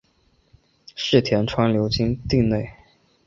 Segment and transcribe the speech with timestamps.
[0.95, 2.73] 柿田川流经町内。